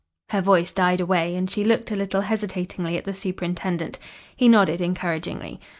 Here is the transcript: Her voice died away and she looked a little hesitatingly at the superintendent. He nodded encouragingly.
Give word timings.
Her 0.29 0.41
voice 0.41 0.71
died 0.71 0.99
away 0.99 1.35
and 1.35 1.47
she 1.47 1.63
looked 1.63 1.91
a 1.91 1.95
little 1.95 2.21
hesitatingly 2.21 2.97
at 2.97 3.03
the 3.03 3.13
superintendent. 3.13 3.99
He 4.35 4.47
nodded 4.47 4.81
encouragingly. 4.81 5.59